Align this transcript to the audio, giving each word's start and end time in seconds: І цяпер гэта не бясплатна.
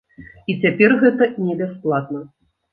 І 0.53 0.55
цяпер 0.63 0.95
гэта 1.05 1.29
не 1.45 1.61
бясплатна. 1.63 2.27